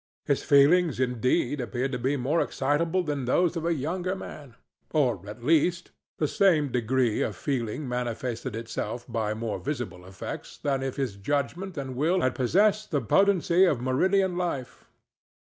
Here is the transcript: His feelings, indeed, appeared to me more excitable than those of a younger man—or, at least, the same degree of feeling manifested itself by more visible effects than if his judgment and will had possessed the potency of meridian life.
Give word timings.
His 0.25 0.41
feelings, 0.41 0.99
indeed, 0.99 1.61
appeared 1.61 1.91
to 1.91 1.99
me 1.99 2.17
more 2.17 2.41
excitable 2.41 3.03
than 3.03 3.25
those 3.25 3.55
of 3.55 3.67
a 3.67 3.73
younger 3.75 4.15
man—or, 4.15 5.21
at 5.27 5.43
least, 5.43 5.91
the 6.17 6.27
same 6.27 6.71
degree 6.71 7.21
of 7.21 7.35
feeling 7.35 7.87
manifested 7.87 8.55
itself 8.55 9.05
by 9.07 9.35
more 9.35 9.59
visible 9.59 10.03
effects 10.07 10.57
than 10.57 10.81
if 10.81 10.95
his 10.95 11.17
judgment 11.17 11.77
and 11.77 11.95
will 11.95 12.21
had 12.21 12.33
possessed 12.33 12.89
the 12.89 12.99
potency 12.99 13.63
of 13.65 13.79
meridian 13.79 14.35
life. 14.37 14.89